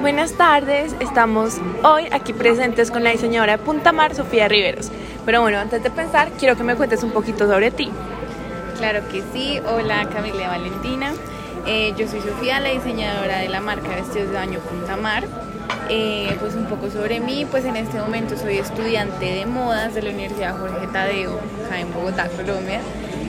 [0.00, 4.90] Buenas tardes, estamos hoy aquí presentes con la diseñadora de Punta Mar, Sofía Riveros.
[5.26, 7.90] Pero bueno, antes de pensar, quiero que me cuentes un poquito sobre ti.
[8.78, 11.12] Claro que sí, hola Camila Valentina,
[11.66, 15.24] eh, yo soy Sofía, la diseñadora de la marca Vestidos de Baño Punta Mar.
[15.90, 20.00] Eh, pues un poco sobre mí, pues en este momento soy estudiante de modas de
[20.00, 22.80] la Universidad Jorge Tadeo, acá en Bogotá, Colombia.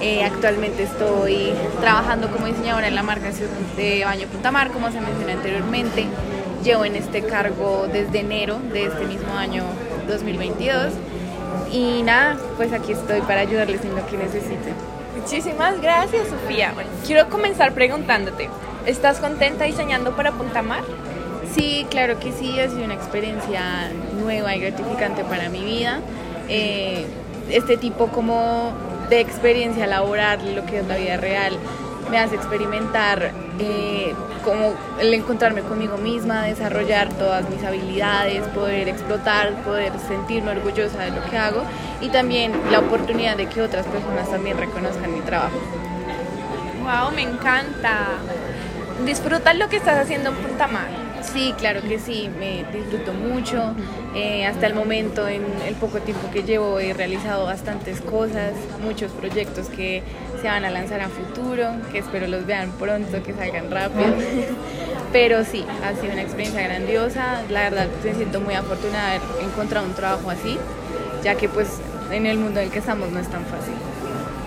[0.00, 3.30] Eh, actualmente estoy trabajando como diseñadora en la marca
[3.76, 6.06] de Baño Punta Mar, como se mencionó anteriormente.
[6.64, 9.64] Llevo en este cargo desde enero de este mismo año
[10.08, 10.94] 2022.
[11.70, 14.72] Y nada, pues aquí estoy para ayudarles en lo que necesiten.
[15.20, 16.72] Muchísimas gracias, Sofía.
[16.74, 18.48] Bueno, quiero comenzar preguntándote,
[18.86, 20.82] ¿estás contenta diseñando para Punta Mar?
[21.54, 26.00] Sí, claro que sí, ha sido una experiencia nueva y gratificante para mi vida.
[26.48, 27.04] Eh,
[27.50, 28.72] este tipo como
[29.10, 31.58] de experiencia laboral, lo que es la vida real,
[32.10, 39.54] me hace experimentar eh, como el encontrarme conmigo misma, desarrollar todas mis habilidades, poder explotar,
[39.62, 41.62] poder sentirme orgullosa de lo que hago
[42.00, 45.58] y también la oportunidad de que otras personas también reconozcan mi trabajo.
[46.82, 47.12] ¡Wow!
[47.14, 48.08] Me encanta.
[49.06, 51.03] ¿Disfrutas lo que estás haciendo en Punta Mar?
[51.32, 53.74] Sí, claro que sí, me disfruto mucho.
[54.14, 59.10] Eh, hasta el momento, en el poco tiempo que llevo, he realizado bastantes cosas, muchos
[59.12, 60.02] proyectos que
[60.40, 64.06] se van a lanzar a futuro, que espero los vean pronto, que salgan rápido.
[65.12, 67.42] Pero sí, ha sido una experiencia grandiosa.
[67.50, 70.58] La verdad, me siento muy afortunada de haber encontrado un trabajo así,
[71.22, 71.68] ya que pues
[72.10, 73.74] en el mundo en el que estamos no es tan fácil.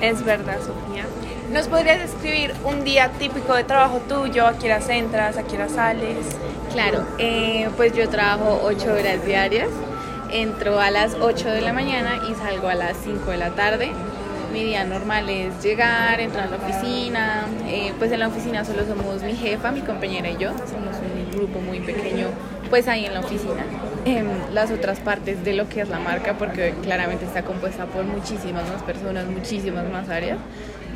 [0.00, 1.04] Es verdad, Sofía.
[1.52, 4.46] ¿Nos podrías describir un día típico de trabajo tuyo?
[4.46, 5.38] ¿A qué entras?
[5.38, 6.18] ¿A qué sales?
[6.72, 9.68] Claro, eh, pues yo trabajo ocho horas diarias.
[10.30, 13.90] Entro a las 8 de la mañana y salgo a las 5 de la tarde.
[14.52, 17.46] Mi día normal es llegar, entrar a la oficina.
[17.66, 20.50] Eh, pues en la oficina solo somos mi jefa, mi compañera y yo.
[20.50, 22.26] Somos un grupo muy pequeño,
[22.68, 23.64] pues ahí en la oficina.
[24.04, 28.04] Em, las otras partes de lo que es la marca, porque claramente está compuesta por
[28.04, 30.38] muchísimas más personas, muchísimas más áreas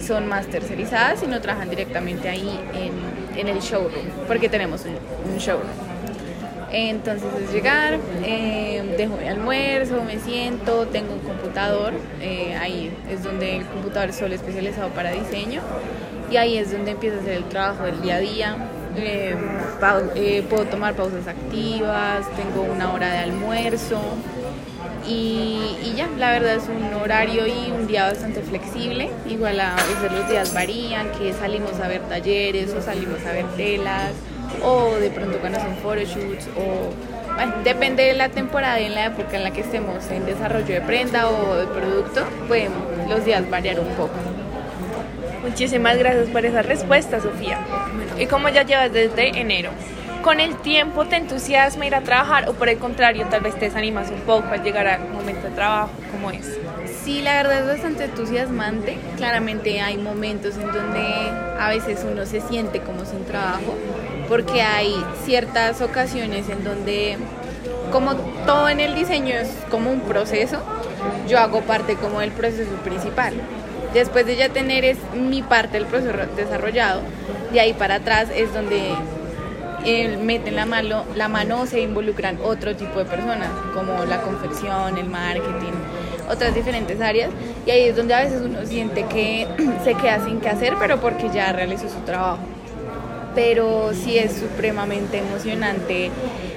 [0.00, 2.92] son más tercerizadas y no trabajan directamente ahí en,
[3.36, 5.70] el showroom, porque tenemos un, showroom.
[6.70, 13.22] Entonces es llegar, eh, dejo mi almuerzo, me siento, tengo un computador, eh, ahí es
[13.22, 15.60] donde el computador es solo especializado para diseño
[16.30, 18.56] y ahí es donde empiezo a hacer el trabajo del día a día.
[18.96, 24.00] Eh, puedo tomar pausas activas, tengo una hora de almuerzo,
[25.06, 29.10] y, ya, la verdad es un horario y un día bastante flexible.
[29.28, 33.46] Igual a veces los días varían, que salimos a ver talleres o salimos a ver
[33.56, 34.12] telas
[34.62, 36.90] o de pronto cuando son photoshoots o
[37.34, 40.66] bueno, depende de la temporada y en la época en la que estemos en desarrollo
[40.66, 42.72] de prenda o de producto, pueden
[43.08, 44.12] los días variar un poco.
[45.42, 47.58] Muchísimas gracias por esa respuesta, Sofía.
[48.18, 49.70] ¿Y cómo ya llevas desde enero?
[50.22, 53.66] Con el tiempo te entusiasma ir a trabajar o por el contrario tal vez te
[53.66, 55.90] desanimas un poco al llegar al momento de trabajo?
[56.12, 56.58] ¿Cómo es?
[57.02, 58.98] Sí, la verdad es bastante entusiasmante.
[59.16, 61.04] Claramente hay momentos en donde
[61.58, 63.76] a veces uno se siente como sin trabajo
[64.28, 64.94] porque hay
[65.24, 67.18] ciertas ocasiones en donde
[67.90, 68.14] como
[68.46, 70.58] todo en el diseño es como un proceso,
[71.28, 73.34] yo hago parte como del proceso principal.
[73.92, 77.02] Después de ya tener es mi parte del proceso desarrollado,
[77.52, 78.94] de ahí para atrás es donde
[80.20, 85.08] meten la mano, la mano se involucran otro tipo de personas, como la confección, el
[85.08, 85.72] marketing,
[86.28, 87.30] otras diferentes áreas.
[87.66, 89.46] Y ahí es donde a veces uno siente que
[89.84, 92.40] se queda sin qué hacer, pero porque ya realizó su trabajo.
[93.34, 96.10] Pero sí es supremamente emocionante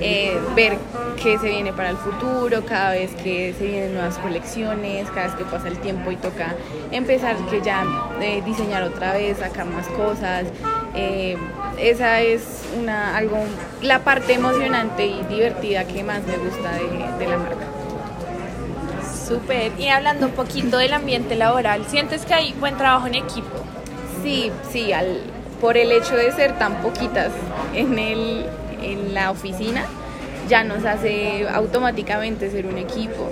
[0.00, 0.76] eh, ver
[1.22, 5.36] qué se viene para el futuro, cada vez que se vienen nuevas colecciones, cada vez
[5.36, 6.54] que pasa el tiempo y toca
[6.90, 7.84] empezar que ya
[8.20, 10.44] eh, diseñar otra vez, sacar más cosas.
[10.96, 11.36] Eh,
[11.78, 12.42] esa es
[12.78, 13.38] una, algo,
[13.82, 17.66] la parte emocionante y divertida que más me gusta de, la marca.
[19.26, 19.72] Súper.
[19.78, 23.50] Y hablando un poquito del ambiente laboral, ¿sientes que hay buen trabajo en equipo?
[24.22, 25.20] Sí, sí, al,
[25.60, 27.30] por el hecho de ser tan poquitas
[27.74, 28.46] en, el,
[28.82, 29.84] en la oficina,
[30.48, 33.30] ya nos hace automáticamente ser un equipo.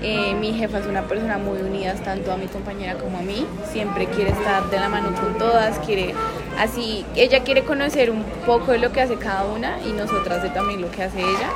[0.00, 3.46] Eh, mi jefa es una persona muy unida tanto a mi compañera como a mí.
[3.70, 6.14] Siempre quiere estar de la mano con todas, quiere
[6.62, 10.50] así, ella quiere conocer un poco de lo que hace cada una y nosotras de
[10.50, 11.50] también lo que hace ella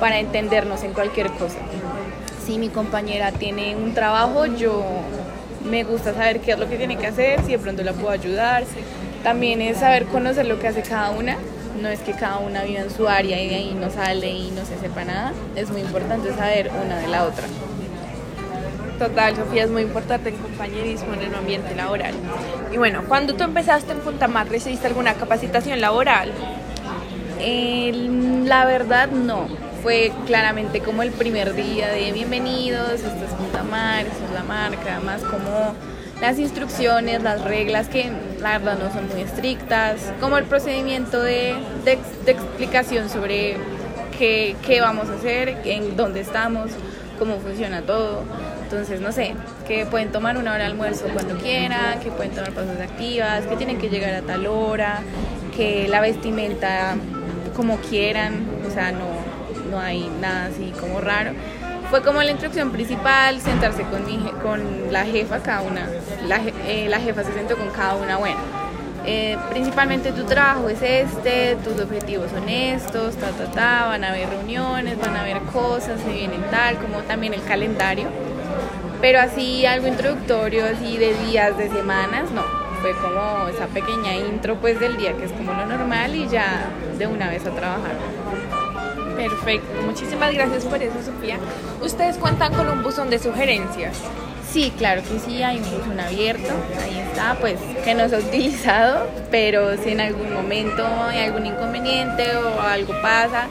[0.00, 1.58] para entendernos en cualquier cosa.
[2.44, 4.82] Si mi compañera tiene un trabajo, yo
[5.68, 8.10] me gusta saber qué es lo que tiene que hacer, si de pronto la puedo
[8.10, 8.64] ayudar.
[9.22, 11.36] También es saber conocer lo que hace cada una.
[11.80, 14.50] No es que cada una viva en su área y de ahí no sale y
[14.52, 15.32] no se sepa nada.
[15.56, 17.44] Es muy importante saber una de la otra.
[18.98, 22.14] Total, Sofía, es muy importante el compañerismo en el ambiente laboral.
[22.72, 26.32] Y bueno, cuando tú empezaste en Punta Mar, ¿recibiste alguna capacitación laboral?
[27.38, 29.48] La verdad no,
[29.82, 34.42] fue claramente como el primer día de bienvenidos, esto es Punta Mar, esto es la
[34.42, 35.74] marca, más como
[36.20, 38.10] las instrucciones, las reglas que
[38.40, 41.54] la verdad no son muy estrictas, como el procedimiento de,
[41.84, 43.58] de, de explicación sobre
[44.18, 46.70] qué, qué, vamos a hacer, en dónde estamos,
[47.18, 48.22] cómo funciona todo.
[48.62, 49.34] Entonces, no sé,
[49.66, 53.56] que pueden tomar una hora de almuerzo cuando quieran, que pueden tomar pausas activas, que
[53.56, 55.00] tienen que llegar a tal hora,
[55.56, 56.96] que la vestimenta
[57.54, 59.06] como quieran, o sea, no,
[59.70, 61.32] no hay nada así como raro.
[61.90, 65.88] Fue como la instrucción principal, sentarse con, mi, con la jefa, cada una,
[66.26, 68.38] la, eh, la jefa se sentó con cada una, bueno,
[69.06, 74.10] eh, principalmente tu trabajo es este, tus objetivos son estos, ta, ta, ta, van a
[74.10, 78.08] haber reuniones, van a haber cosas, se vienen tal, como también el calendario.
[79.00, 82.42] Pero así algo introductorio, así de días, de semanas, no.
[82.82, 86.66] Fue como esa pequeña intro pues del día, que es como lo normal y ya
[86.98, 87.96] de una vez a trabajar.
[89.16, 91.38] Perfecto, muchísimas gracias por eso, Sofía.
[91.80, 94.02] ¿Ustedes cuentan con un buzón de sugerencias?
[94.50, 98.18] Sí, claro que sí, hay un buzón abierto, ahí está, pues que no se ha
[98.20, 103.48] utilizado, pero si en algún momento hay algún inconveniente o algo pasa,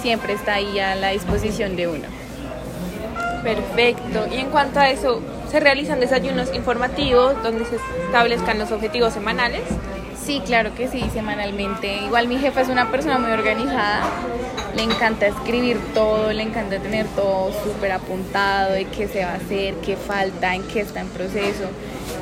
[0.00, 2.08] siempre está ahí a la disposición de uno.
[3.42, 5.20] Perfecto, y en cuanto a eso,
[5.50, 7.76] ¿se realizan desayunos informativos donde se
[8.06, 9.62] establezcan los objetivos semanales?
[10.24, 11.98] Sí, claro que sí, semanalmente.
[11.98, 14.00] Igual mi jefa es una persona muy organizada,
[14.76, 19.34] le encanta escribir todo, le encanta tener todo súper apuntado de qué se va a
[19.36, 21.64] hacer, qué falta, en qué está en proceso.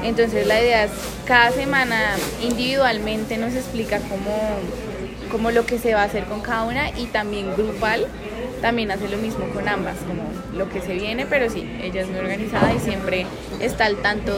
[0.04, 0.92] Entonces la idea es
[1.24, 4.38] cada semana individualmente nos explica cómo,
[5.32, 8.06] cómo lo que se va a hacer con cada una y también grupal
[8.62, 10.22] también hace lo mismo con ambas, como
[10.56, 13.26] lo que se viene, pero sí, ella es muy organizada y siempre
[13.60, 14.32] está al tanto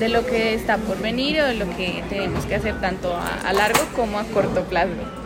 [0.00, 3.28] de lo que está por venir o de lo que tenemos que hacer tanto a,
[3.46, 5.23] a largo como a corto plazo.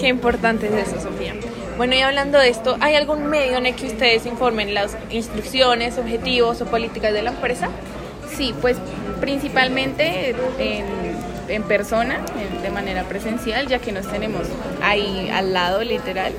[0.00, 1.34] Qué importante es eso, Sofía.
[1.76, 5.98] Bueno, y hablando de esto, ¿hay algún medio en el que ustedes informen las instrucciones,
[5.98, 7.68] objetivos o políticas de la empresa?
[8.34, 8.78] Sí, pues
[9.20, 12.20] principalmente en, persona,
[12.62, 14.42] de manera presencial, ya que nos tenemos
[14.82, 16.32] ahí al lado, literal.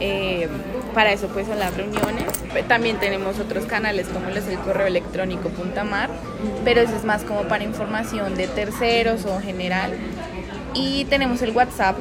[0.00, 0.48] Eh,
[0.94, 2.24] para eso pues son las reuniones.
[2.66, 6.10] También tenemos otros canales como el correo electrónico Puntamar,
[6.64, 9.92] pero eso es más como para información de terceros o general.
[10.74, 11.96] Y tenemos el WhatsApp,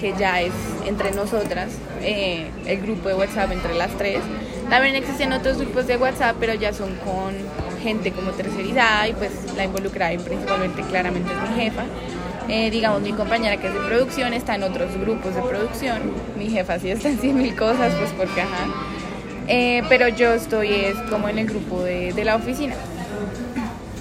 [0.00, 0.52] que ya es
[0.86, 1.68] entre nosotras,
[2.02, 4.20] eh, el grupo de WhatsApp entre las tres.
[4.70, 7.34] También existen otros grupos de WhatsApp, pero ya son con
[7.82, 11.84] gente como tercerizada y pues la involucrada y principalmente claramente es mi jefa.
[12.48, 15.98] Eh, digamos, mi compañera que es de producción está en otros grupos de producción.
[16.36, 18.66] Mi jefa sí está en 100 mil cosas, pues porque ajá.
[19.48, 22.74] Eh, pero yo estoy es como en el grupo de, de la oficina.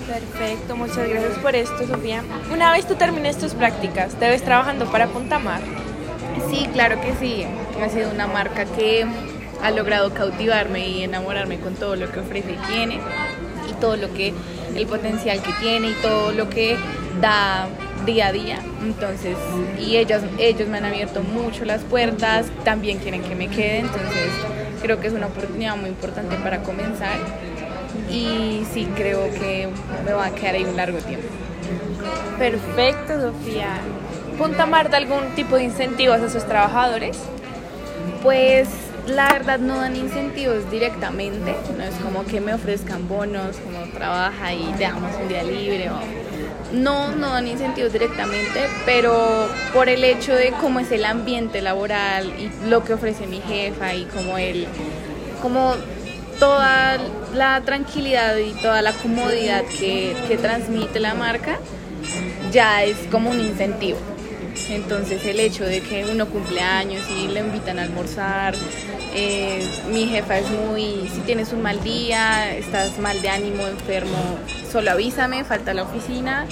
[0.07, 2.23] Perfecto, muchas gracias por esto, Sofía.
[2.51, 5.61] Una vez tú termines tus prácticas, ¿te ves trabajando para Puntamar?
[6.49, 7.45] Sí, claro que sí.
[7.81, 9.05] Ha sido una marca que
[9.61, 12.99] ha logrado cautivarme y enamorarme con todo lo que ofrece y tiene
[13.69, 14.33] y todo lo que
[14.75, 16.77] el potencial que tiene y todo lo que
[17.21, 17.67] da
[18.05, 18.59] día a día.
[18.81, 19.37] Entonces,
[19.79, 24.29] y ellos, ellos me han abierto mucho las puertas, también quieren que me quede, entonces
[24.81, 27.17] creo que es una oportunidad muy importante para comenzar
[28.09, 29.67] y sí creo que
[30.05, 31.27] me va a quedar ahí un largo tiempo.
[32.37, 33.81] Perfecto, Sofía.
[34.39, 37.17] ¿Punta Mar da algún tipo de incentivos a sus trabajadores?
[38.23, 38.69] Pues
[39.05, 44.53] la verdad no dan incentivos directamente, no es como que me ofrezcan bonos, como trabaja
[44.53, 45.91] y te damos un día libre
[46.71, 52.31] no, no dan incentivos directamente, pero por el hecho de cómo es el ambiente laboral
[52.39, 54.67] y lo que ofrece mi jefa y como él,
[55.41, 55.73] como
[56.39, 56.97] toda
[57.35, 61.57] la tranquilidad y toda la comodidad que, que transmite la marca,
[62.53, 63.97] ya es como un incentivo.
[64.69, 68.53] Entonces el hecho de que uno cumple años y le invitan a almorzar,
[69.13, 74.37] eh, mi jefa es muy, si tienes un mal día, estás mal de ánimo, enfermo,
[74.71, 76.45] solo avísame, falta la oficina,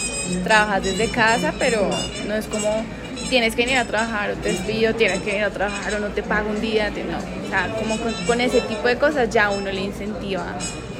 [0.43, 1.89] trabajas desde casa, pero
[2.27, 2.83] no es como
[3.29, 6.07] tienes que venir a trabajar o te despido, tienes que venir a trabajar o no
[6.07, 9.71] te pago un día, no, o sea, como con, ese tipo de cosas ya uno
[9.71, 10.45] le incentiva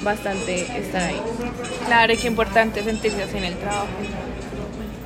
[0.04, 1.22] bastante estar ahí.
[1.86, 3.88] Claro, y qué importante sentirse así en el trabajo.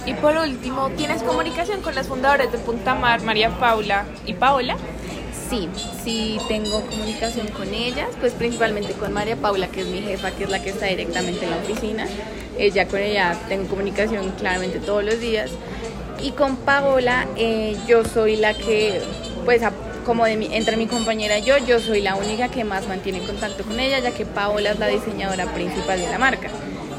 [0.05, 4.75] Y por último, ¿tienes comunicación con las fundadoras de Punta Mar, María Paula y Paola?
[5.47, 5.69] Sí,
[6.03, 10.45] sí tengo comunicación con ellas, pues principalmente con María Paula, que es mi jefa, que
[10.45, 12.07] es la que está directamente en la oficina.
[12.57, 15.51] Ella con ella tengo comunicación claramente todos los días.
[16.23, 19.01] Y con Paola, eh, yo soy la que,
[19.45, 19.61] pues
[20.03, 23.19] como de mi, entre mi compañera y yo, yo soy la única que más mantiene
[23.19, 26.49] contacto con ella, ya que Paola es la diseñadora principal de la marca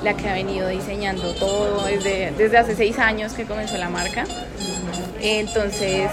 [0.02, 4.25] la que ha venido diseñando todo desde, desde hace seis años que comenzó la marca.
[5.21, 6.11] Entonces,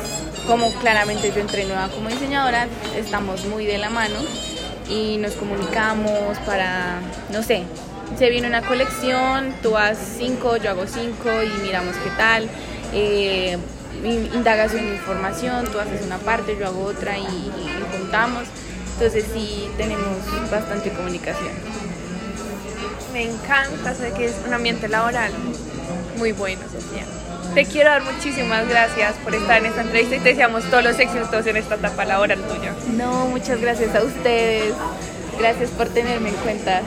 [0.48, 4.20] como claramente yo entré nueva como diseñadora, estamos muy de la mano
[4.88, 7.00] y nos comunicamos para,
[7.32, 7.64] no sé,
[8.18, 12.50] se viene una colección, tú haces cinco, yo hago cinco y miramos qué tal.
[12.94, 13.58] Eh,
[14.04, 17.52] indagas una información, tú haces una parte, yo hago otra y
[17.98, 18.44] juntamos.
[18.94, 20.18] Entonces sí tenemos
[20.52, 21.89] bastante comunicación.
[23.14, 25.32] Me encanta, sé que es un ambiente laboral
[26.18, 27.06] muy bueno, Sofía.
[27.56, 31.00] Te quiero dar muchísimas gracias por estar en esta entrevista y te deseamos todos los
[31.00, 32.76] éxitos en esta etapa laboral tuya.
[32.96, 34.74] No, muchas gracias a ustedes.
[35.40, 36.82] Gracias por tenerme en cuenta.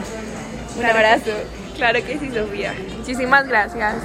[0.77, 1.31] Un abrazo.
[1.75, 2.73] claro que sí, Sofía.
[2.97, 3.95] Muchísimas gracias.